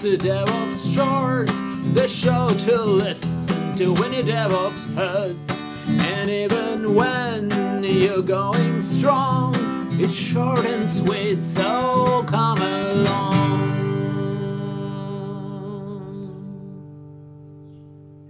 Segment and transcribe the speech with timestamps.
[0.00, 1.60] to DevOps Shorts,
[1.94, 5.62] the show to listen to when your DevOps hurts.
[5.86, 9.54] And even when you're going strong,
[9.92, 13.34] it's short and sweet, so come along.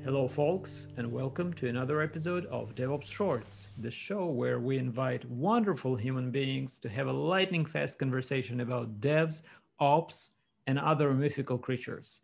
[0.05, 5.25] Hello, folks, and welcome to another episode of DevOps Shorts, the show where we invite
[5.31, 9.41] wonderful human beings to have a lightning fast conversation about devs,
[9.81, 10.33] ops,
[10.67, 12.21] and other mythical creatures.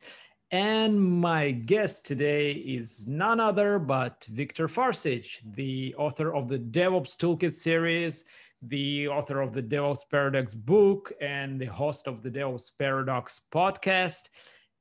[0.53, 7.17] And my guest today is none other but Victor Farcic, the author of the DevOps
[7.17, 8.25] Toolkit series,
[8.63, 14.29] the author of the DevOps Paradox book, and the host of the DevOps Paradox podcast.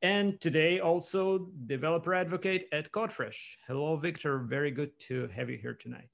[0.02, 3.58] And today also developer advocate at Codefresh.
[3.68, 4.40] Hello, Victor.
[4.40, 6.10] Very good to have you here tonight.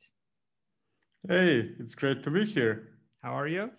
[1.27, 2.89] Hey, it's great to be here.
[3.23, 3.71] How are you?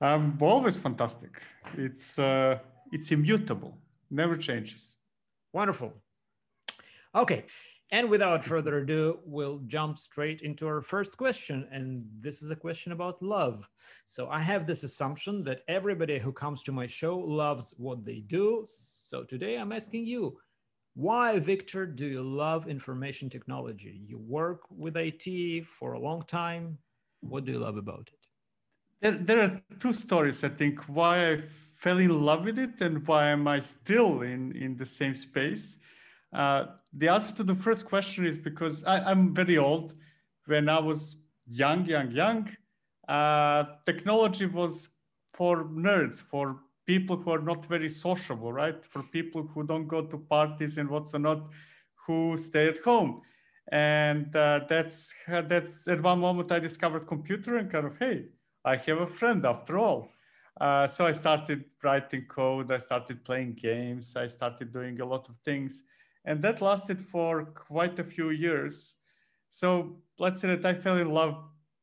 [0.00, 1.42] Um, always fantastic.
[1.76, 2.58] It's uh,
[2.92, 3.78] it's immutable,
[4.10, 4.94] never changes.
[5.52, 5.92] Wonderful.
[7.14, 7.44] Okay,
[7.92, 12.56] and without further ado, we'll jump straight into our first question, and this is a
[12.56, 13.68] question about love.
[14.06, 18.20] So I have this assumption that everybody who comes to my show loves what they
[18.20, 18.64] do.
[18.66, 20.38] So today I'm asking you,
[20.94, 24.00] why, Victor, do you love information technology?
[24.06, 26.78] You work with IT for a long time.
[27.20, 28.29] What do you love about it?
[29.00, 31.42] There, there are two stories, I think, why I
[31.76, 35.78] fell in love with it and why am I still in, in the same space.
[36.32, 39.94] Uh, the answer to the first question is because I, am very old.
[40.46, 42.54] When I was young, young, young,
[43.08, 44.90] uh, technology was
[45.32, 48.84] for nerds, for people who are not very sociable, right?
[48.84, 51.48] For people who don't go to parties and what's not,
[52.06, 53.22] who stay at home.
[53.72, 58.26] And uh, that's that's at one moment I discovered computer and kind of hey,
[58.64, 60.10] I have a friend after all.
[60.60, 65.28] Uh, so I started writing code, I started playing games, I started doing a lot
[65.28, 65.84] of things.
[66.24, 68.96] And that lasted for quite a few years.
[69.48, 71.36] So let's say that I fell in love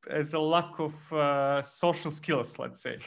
[0.09, 2.97] as a lack of uh, social skills, let's say.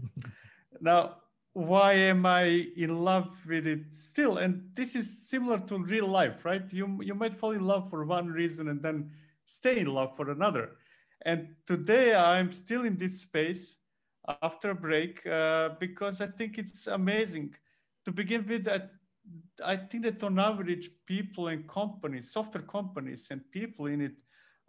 [0.80, 1.16] now,
[1.52, 4.38] why am I in love with it still?
[4.38, 6.62] And this is similar to real life, right?
[6.72, 9.10] You, you might fall in love for one reason and then
[9.46, 10.70] stay in love for another.
[11.24, 13.76] And today I'm still in this space
[14.42, 17.54] after a break uh, because I think it's amazing.
[18.04, 18.82] To begin with, I,
[19.64, 24.12] I think that on average, people and companies, software companies and people in it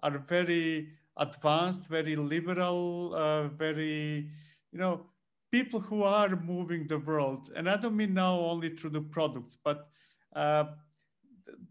[0.02, 4.30] are very advanced, very liberal, uh, very,
[4.72, 5.06] you know,
[5.52, 7.52] people who are moving the world.
[7.56, 9.88] And I don't mean now only through the products, but
[10.36, 10.66] uh,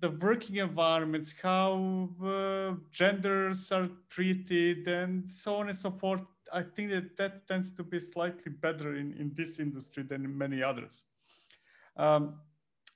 [0.00, 6.22] the working environments, how uh, genders are treated, and so on and so forth.
[6.52, 10.36] I think that that tends to be slightly better in, in this industry than in
[10.36, 11.04] many others.
[11.96, 12.40] Um,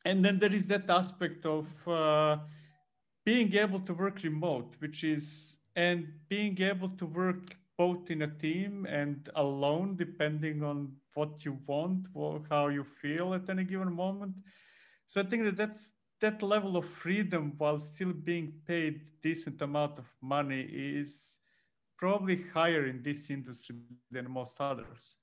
[0.04, 2.38] and then there is that aspect of uh,
[3.24, 8.28] being able to work remote, which is, and being able to work both in a
[8.28, 13.92] team and alone, depending on what you want, or how you feel at any given
[13.92, 14.34] moment.
[15.06, 19.98] So I think that that's that level of freedom while still being paid decent amount
[19.98, 21.38] of money is
[21.96, 23.76] probably higher in this industry
[24.10, 25.16] than most others.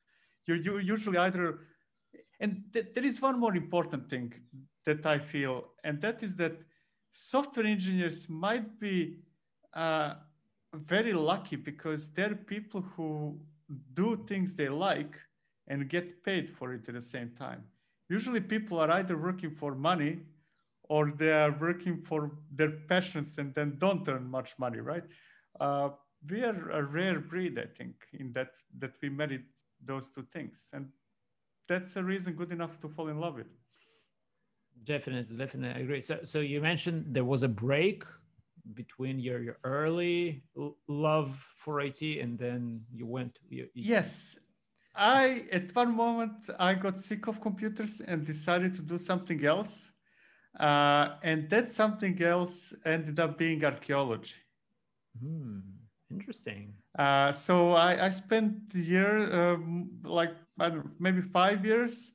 [0.46, 1.59] You, you usually either,
[2.40, 4.34] and th- there is one more important thing
[4.86, 6.58] that I feel, and that is that
[7.12, 9.18] software engineers might be
[9.74, 10.16] uh,
[10.74, 13.40] very lucky because they're people who
[13.94, 15.16] do things they like
[15.68, 17.64] and get paid for it at the same time.
[18.09, 20.20] Usually, people are either working for money
[20.90, 25.04] or they are working for their passions and then don't earn much money, right?
[25.60, 25.90] Uh,
[26.30, 29.46] we are a rare breed, I think, in that that we married
[29.84, 30.88] those two things, and
[31.68, 33.48] that's a reason good enough to fall in love with.
[34.84, 36.02] Definitely, definitely, I agree.
[36.02, 38.04] So, so you mentioned there was a break
[38.74, 40.44] between your, your early
[40.88, 43.40] love for IT and then you went.
[43.50, 43.84] You, you...
[43.94, 44.40] Yes,
[44.96, 49.91] I at one moment I got sick of computers and decided to do something else
[50.59, 54.35] uh, and that something else ended up being archaeology.
[55.20, 55.59] Hmm,
[56.11, 56.73] interesting.
[56.97, 62.11] Uh, so I, I spent the year, um, like I don't know, maybe five years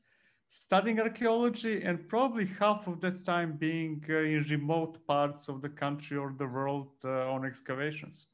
[0.50, 5.68] studying archaeology, and probably half of that time being uh, in remote parts of the
[5.68, 8.28] country or the world uh, on excavations.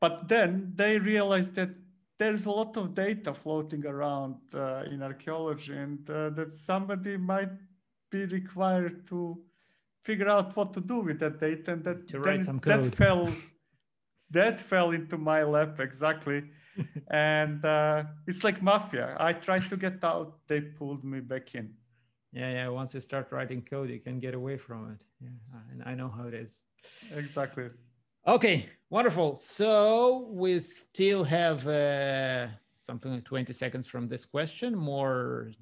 [0.00, 1.70] But then they realized that
[2.18, 7.50] there's a lot of data floating around uh, in archaeology, and uh, that somebody might
[8.14, 9.18] be required to
[10.08, 12.84] figure out what to do with that data and that to write some code.
[12.84, 13.24] that fell
[14.38, 16.40] that fell into my lap exactly
[17.10, 19.16] and uh, it's like mafia.
[19.28, 21.66] I tried to get out, they pulled me back in.
[22.32, 22.68] Yeah, yeah.
[22.68, 25.00] Once you start writing code, you can get away from it.
[25.22, 26.52] Yeah, and I know how it is.
[27.14, 27.68] Exactly.
[28.26, 29.36] Okay, wonderful.
[29.36, 35.52] So we still have uh, something like 20 seconds from this question, more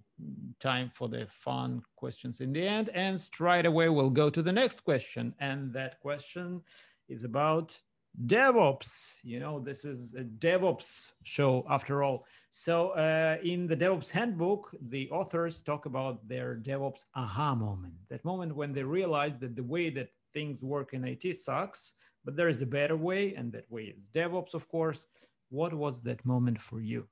[0.60, 2.90] time for the fun questions in the end.
[2.90, 5.34] And straight away, we'll go to the next question.
[5.40, 6.62] And that question
[7.08, 7.78] is about
[8.26, 9.18] DevOps.
[9.22, 12.26] You know, this is a DevOps show after all.
[12.50, 18.24] So, uh, in the DevOps handbook, the authors talk about their DevOps aha moment that
[18.24, 22.48] moment when they realize that the way that things work in IT sucks, but there
[22.48, 25.06] is a better way, and that way is DevOps, of course.
[25.50, 27.06] What was that moment for you?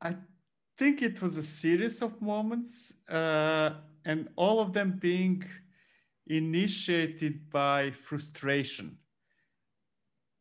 [0.00, 0.16] I
[0.76, 3.70] think it was a series of moments, uh,
[4.04, 5.44] and all of them being
[6.26, 8.98] initiated by frustration.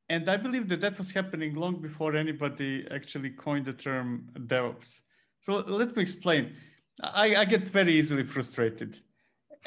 [0.09, 4.99] And I believe that that was happening long before anybody actually coined the term DevOps.
[5.41, 6.53] So let me explain.
[7.01, 8.99] I, I get very easily frustrated.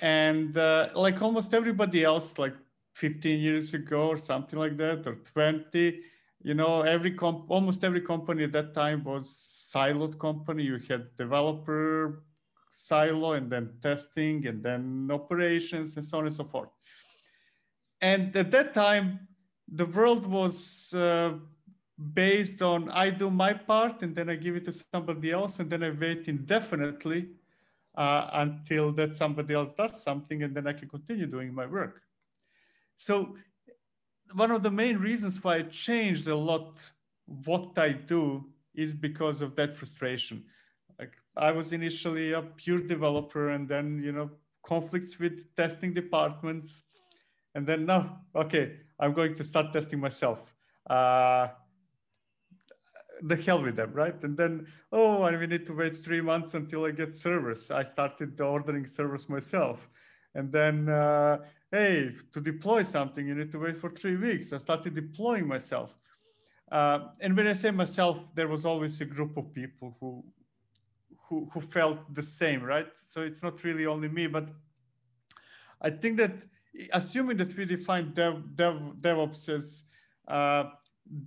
[0.01, 2.55] And uh, like almost everybody else, like
[2.95, 6.01] 15 years ago or something like that, or 20,
[6.43, 9.27] you know, every comp- almost every company at that time was
[9.75, 10.63] siloed company.
[10.65, 12.25] You had developer
[12.71, 16.71] silo and then testing and then operations and so on and so forth.
[18.01, 19.29] And at that time,
[19.67, 21.35] the world was uh,
[22.15, 25.69] based on I do my part and then I give it to somebody else and
[25.69, 27.31] then I wait indefinitely
[27.97, 32.03] uh, until that somebody else does something and then I can continue doing my work.
[32.97, 33.37] So
[34.33, 36.81] one of the main reasons why I changed a lot
[37.27, 40.45] what I do is because of that frustration.
[40.99, 44.31] Like I was initially a pure developer and then, you know,
[44.65, 46.83] conflicts with testing departments.
[47.55, 50.55] And then now, okay, I'm going to start testing myself.
[50.89, 51.49] Uh,
[53.23, 54.23] the hell with them, right?
[54.23, 57.71] And then, oh, and we need to wait three months until I get servers.
[57.71, 59.89] I started ordering servers myself.
[60.35, 61.39] And then, uh,
[61.71, 64.53] hey, to deploy something, you need to wait for three weeks.
[64.53, 65.99] I started deploying myself.
[66.71, 70.25] Uh, and when I say myself, there was always a group of people who,
[71.29, 72.89] who, who felt the same, right?
[73.07, 74.49] So it's not really only me, but
[75.81, 76.33] I think that
[76.93, 79.85] assuming that we define dev, dev, DevOps as
[80.27, 80.65] uh,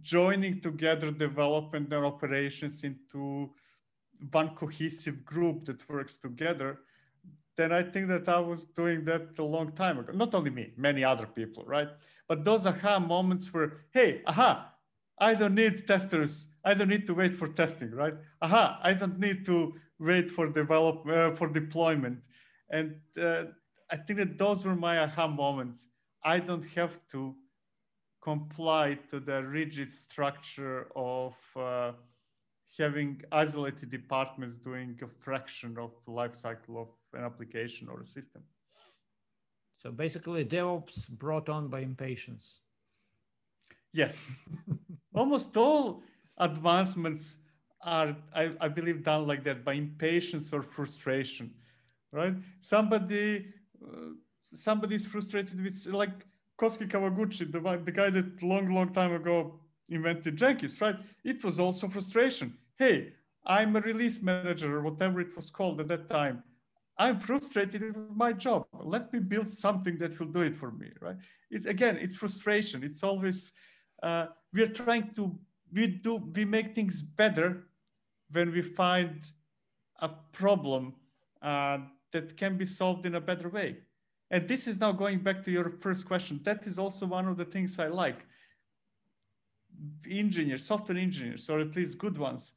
[0.02, 3.54] joining together development and operations into
[4.32, 6.80] one cohesive group that works together,
[7.62, 10.12] then I think that I was doing that a long time ago.
[10.14, 11.90] Not only me, many other people, right?
[12.28, 14.72] But those aha moments where, hey, aha,
[15.20, 16.50] I don't need testers.
[16.66, 18.16] I don't need to wait for testing, right?
[18.42, 22.20] Aha, I don't need to wait for develop uh, for deployment.
[22.72, 23.44] And uh,
[23.92, 25.90] I think that those were my aha moments.
[26.24, 27.36] I don't have to
[28.24, 31.92] comply to the rigid structure of uh,
[32.78, 38.42] having isolated departments doing a fraction of life cycle of an application or a system.
[39.78, 42.62] So basically, DevOps brought on by impatience.
[43.92, 44.38] Yes,
[45.14, 46.04] almost all
[46.38, 47.36] advancements
[47.84, 51.52] are, I, I believe, done like that by impatience or frustration,
[52.12, 52.36] right?
[52.62, 53.48] Somebody,
[53.84, 54.12] uh,
[54.54, 56.26] somebody is frustrated with like
[56.60, 60.96] Kohsuke Kawaguchi, the, the guy that long, long time ago invented Jenkins, right?
[61.24, 62.58] It was also frustration.
[62.78, 63.14] Hey,
[63.46, 66.44] I'm a release manager or whatever it was called at that time.
[66.98, 68.68] I'm frustrated with my job.
[68.74, 71.18] Let me build something that will do it for me, right?
[71.50, 72.84] It again, it's frustration.
[72.84, 73.54] It's always
[74.04, 75.38] uh, we're trying to
[75.74, 77.68] we do we make things better
[78.32, 79.24] when we find
[80.00, 80.94] a problem
[81.42, 81.80] uh,
[82.12, 83.78] that can be solved in a better way.
[84.30, 86.40] And this is now going back to your first question.
[86.44, 88.20] That is also one of the things I like.
[90.10, 92.54] Engineers, software engineers, or at least good ones,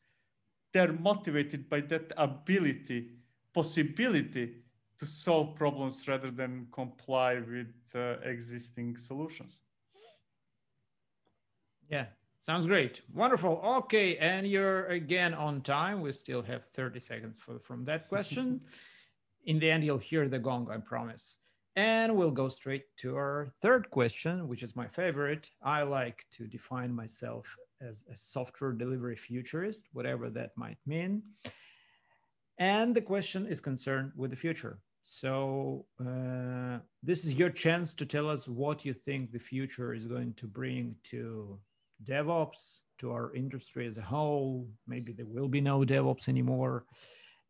[0.72, 3.10] they're motivated by that ability,
[3.52, 4.56] possibility
[4.98, 9.60] to solve problems rather than comply with uh, existing solutions.
[11.88, 12.06] Yeah,
[12.40, 13.02] sounds great.
[13.12, 13.60] Wonderful.
[13.64, 16.00] Okay, and you're again on time.
[16.00, 18.60] We still have 30 seconds for, from that question.
[19.46, 21.38] In the end, you'll hear the gong, I promise.
[21.76, 25.50] And we'll go straight to our third question, which is my favorite.
[25.60, 31.22] I like to define myself as a software delivery futurist, whatever that might mean.
[32.58, 34.78] And the question is concerned with the future.
[35.02, 40.06] So, uh, this is your chance to tell us what you think the future is
[40.06, 41.58] going to bring to
[42.04, 44.68] DevOps, to our industry as a whole.
[44.86, 46.84] Maybe there will be no DevOps anymore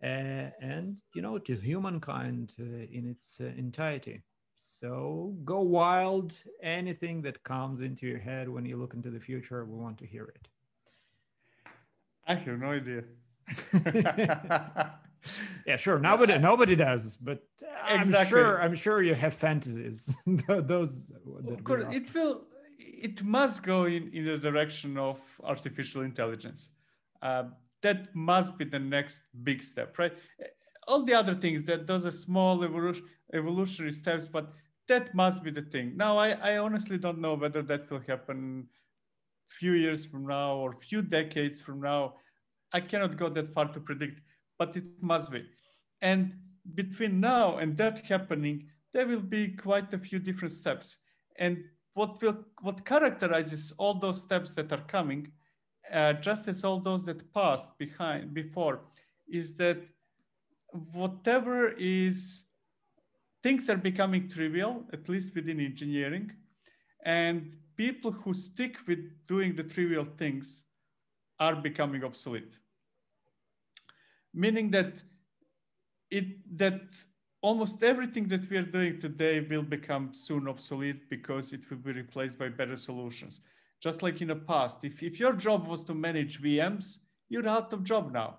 [0.04, 4.23] and you know to humankind uh, in its uh, entirety
[4.56, 6.30] So go wild.
[6.62, 10.06] Anything that comes into your head when you look into the future, we want to
[10.06, 10.49] hear it.
[12.26, 13.02] I have no idea.
[15.66, 15.99] yeah, sure.
[16.11, 17.42] Nobody, nobody does, but
[17.82, 18.61] I'm sure.
[18.62, 20.16] I'm sure you have fantasies.
[20.49, 21.12] Those.
[21.49, 22.46] Of course, it will.
[22.78, 26.70] It must go in in the direction of artificial intelligence.
[27.20, 27.44] Uh,
[27.84, 30.12] that must be the next big step, right?
[30.88, 34.52] All the other things that those are small evolution, evolutionary steps, but
[34.88, 35.96] that must be the thing.
[35.96, 38.66] Now, I, I honestly don't know whether that will happen
[39.48, 42.14] few years from now or few decades from now.
[42.72, 44.20] I cannot go that far to predict
[44.58, 45.44] but it must be.
[46.00, 46.34] And
[46.74, 50.98] between now and that happening, there will be quite a few different steps.
[51.38, 51.64] And
[51.94, 55.32] what will what characterizes all those steps that are coming,
[55.92, 58.80] uh, just as all those that passed behind before,
[59.28, 59.78] is that
[60.92, 62.44] whatever is
[63.42, 66.32] things are becoming trivial, at least within engineering,
[67.04, 70.64] and people who stick with doing the trivial things
[71.38, 72.54] are becoming obsolete
[74.34, 74.94] meaning that
[76.10, 76.26] it
[76.58, 76.80] that
[77.40, 81.92] almost everything that we are doing today will become soon obsolete because it will be
[81.92, 83.40] replaced by better solutions.
[83.81, 87.73] Just like in the past, if, if your job was to manage VMs, you're out
[87.73, 88.38] of job now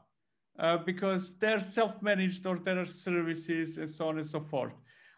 [0.59, 4.73] uh, because they're self-managed or there are services and so on and so forth.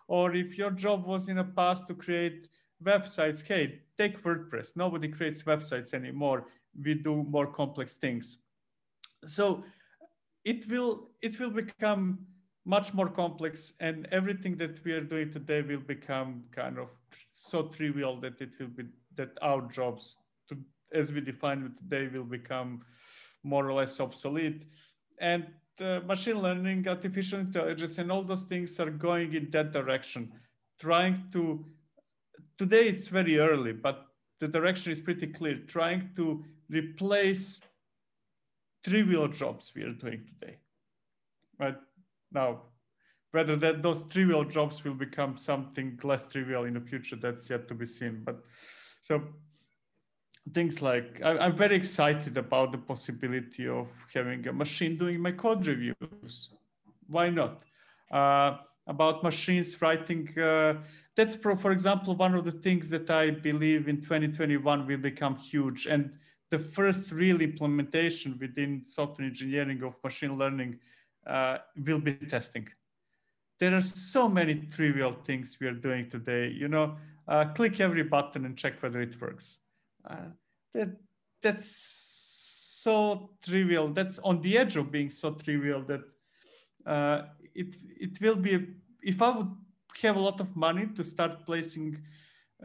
[0.07, 2.49] Or if your job was in the past to create
[2.83, 4.75] websites, hey, take WordPress.
[4.75, 6.47] Nobody creates websites anymore.
[6.81, 8.39] We do more complex things.
[9.25, 9.63] So
[10.45, 12.19] it will it will become
[12.65, 16.91] much more complex and everything that we are doing today will become kind of
[17.31, 18.83] so trivial that it will be
[19.17, 20.17] that our jobs
[20.49, 20.57] to,
[20.93, 22.81] as we define it today will become
[23.43, 24.63] more or less obsolete
[25.19, 25.47] and
[25.81, 30.31] uh, machine learning artificial intelligence and all those things are going in that direction
[30.79, 31.65] trying to
[32.57, 34.07] today it's very early but
[34.39, 37.61] the direction is pretty clear trying to replace
[38.87, 40.57] trivial jobs we are doing today.
[41.59, 41.77] Right
[42.31, 42.61] now,
[43.31, 47.67] whether that those trivial jobs will become something less trivial in the future, that's yet
[47.67, 48.21] to be seen.
[48.23, 48.43] But
[49.07, 49.23] so
[50.53, 55.31] things like I, am very excited about the possibility of having a machine doing my
[55.31, 56.49] code reviews.
[57.07, 57.63] Why not?
[58.11, 60.37] Uh, about machines writing.
[60.37, 60.73] Uh,
[61.15, 65.37] that's, pro, for example, one of the things that I believe in 2021 will become
[65.37, 65.87] huge.
[65.87, 66.11] And
[66.51, 70.79] the first real implementation within software engineering of machine learning
[71.25, 72.67] uh, will be testing.
[73.59, 76.49] There are so many trivial things we are doing today.
[76.49, 79.59] You know, uh, click every button and check whether it works.
[80.05, 80.29] Uh,
[80.73, 80.89] that,
[81.41, 83.89] that's so trivial.
[83.89, 86.01] That's on the edge of being so trivial that
[86.85, 88.67] uh, it it will be.
[89.03, 89.51] If I would
[90.01, 91.97] have a lot of money to start placing,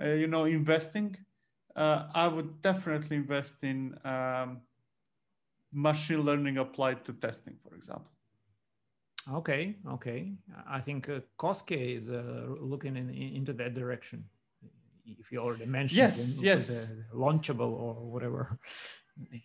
[0.00, 1.16] uh, you know, investing
[1.76, 4.60] uh, I would definitely invest in um,
[5.72, 8.10] machine learning applied to testing, for example.
[9.32, 10.32] Okay, okay.
[10.66, 14.24] I think uh, Kohsuke is uh, looking in, in, into that direction.
[15.04, 18.58] If you already mentioned yes, yes, launchable or whatever.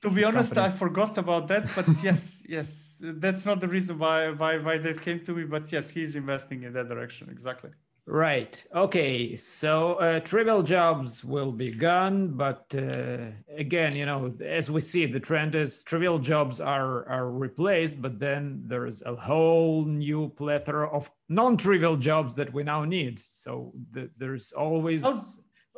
[0.02, 0.76] To be honest, companies.
[0.76, 1.70] I forgot about that.
[1.76, 5.44] But yes, yes, that's not the reason why why why that came to me.
[5.44, 7.72] But yes, he's investing in that direction exactly.
[8.10, 8.66] Right.
[8.74, 9.36] Okay.
[9.36, 15.06] So uh, trivial jobs will be gone, but uh, again, you know, as we see,
[15.06, 20.88] the trend is trivial jobs are are replaced, but then there's a whole new plethora
[20.88, 23.20] of non-trivial jobs that we now need.
[23.20, 25.22] So the, there's always oh.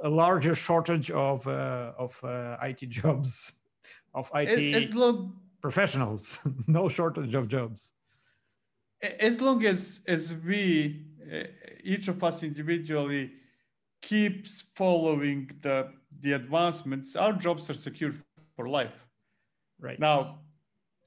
[0.03, 3.61] A larger shortage of uh, of uh, IT jobs,
[4.13, 6.47] of IT as long- professionals.
[6.67, 7.93] no shortage of jobs.
[9.01, 11.43] As long as as we uh,
[11.83, 13.31] each of us individually
[14.01, 15.91] keeps following the
[16.21, 18.13] the advancements, our jobs are secure
[18.55, 19.07] for life.
[19.79, 20.39] Right now,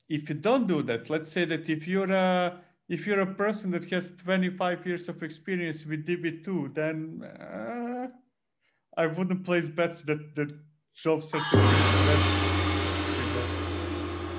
[0.09, 3.71] if you don't do that, let's say that if you're a if you're a person
[3.71, 8.09] that has 25 years of experience with DB2, then uh,
[8.97, 10.59] I wouldn't place bets that the
[10.95, 11.43] Job says.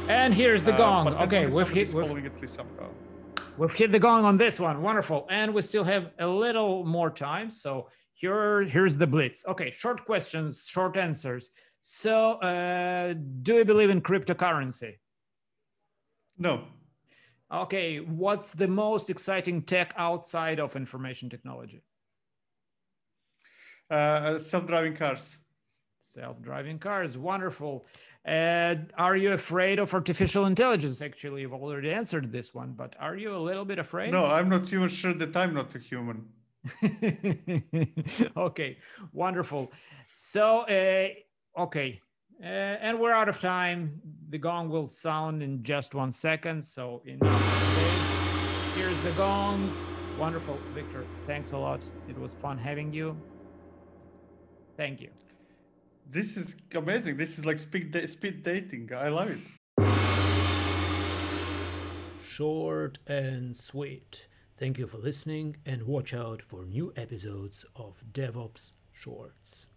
[0.07, 1.07] And here's the uh, gong.
[1.07, 1.93] Uh, okay, we've hit.
[1.93, 2.89] We've, following at least somehow.
[3.57, 4.81] We've hit the gong on this one.
[4.81, 5.27] Wonderful.
[5.29, 7.49] And we still have a little more time.
[7.49, 9.45] So here, here's the blitz.
[9.47, 11.51] Okay, short questions, short answers.
[11.81, 14.97] So uh, do you believe in cryptocurrency?
[16.37, 16.65] No.
[17.51, 21.83] Okay, what's the most exciting tech outside of information technology?
[23.93, 25.37] Uh, self-driving cars.
[25.99, 27.85] Self-driving cars, wonderful.
[28.25, 30.99] Uh, are you afraid of artificial intelligence?
[30.99, 34.11] Actually, you've already answered this one, but are you a little bit afraid?
[34.11, 36.25] No, I'm not even sure that I'm not a human.
[38.37, 38.77] okay,
[39.11, 39.71] wonderful.
[40.09, 41.09] So, uh,
[41.61, 42.01] okay,
[42.41, 42.45] uh,
[42.85, 44.01] and we're out of time.
[44.29, 46.65] The gong will sound in just one second.
[46.65, 49.71] So, enough Here's the gong.
[50.17, 51.05] Wonderful, Victor.
[51.27, 51.81] Thanks a lot.
[52.09, 53.15] It was fun having you.
[54.75, 55.09] Thank you.
[56.09, 57.17] This is amazing.
[57.17, 58.91] This is like speed da- speed dating.
[58.93, 59.39] I love it.
[62.23, 64.27] Short and sweet.
[64.57, 69.67] Thank you for listening and watch out for new episodes of DevOps Shorts.